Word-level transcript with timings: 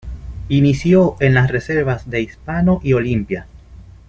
Inició 0.49 1.15
en 1.19 1.35
las 1.35 1.51
reservas 1.51 2.09
de 2.09 2.21
Hispano 2.21 2.79
y 2.81 2.93
Olimpia. 2.93 3.45